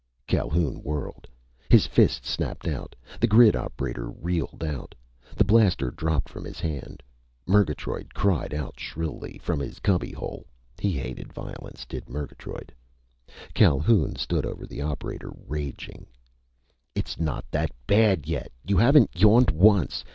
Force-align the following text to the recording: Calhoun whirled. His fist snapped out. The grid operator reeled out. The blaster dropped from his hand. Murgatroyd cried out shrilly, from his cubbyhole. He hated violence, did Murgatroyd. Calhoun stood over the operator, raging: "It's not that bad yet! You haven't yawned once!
Calhoun 0.25 0.77
whirled. 0.81 1.27
His 1.69 1.85
fist 1.85 2.25
snapped 2.25 2.67
out. 2.67 2.95
The 3.19 3.27
grid 3.27 3.55
operator 3.55 4.09
reeled 4.09 4.63
out. 4.63 4.95
The 5.35 5.43
blaster 5.43 5.91
dropped 5.91 6.27
from 6.27 6.43
his 6.43 6.59
hand. 6.59 7.03
Murgatroyd 7.45 8.11
cried 8.15 8.51
out 8.51 8.79
shrilly, 8.79 9.37
from 9.43 9.59
his 9.59 9.77
cubbyhole. 9.77 10.47
He 10.79 10.93
hated 10.93 11.31
violence, 11.31 11.85
did 11.85 12.09
Murgatroyd. 12.09 12.73
Calhoun 13.53 14.15
stood 14.15 14.43
over 14.43 14.65
the 14.65 14.81
operator, 14.81 15.31
raging: 15.47 16.07
"It's 16.95 17.19
not 17.19 17.45
that 17.51 17.69
bad 17.85 18.27
yet! 18.27 18.51
You 18.65 18.77
haven't 18.77 19.11
yawned 19.15 19.51
once! 19.51 20.03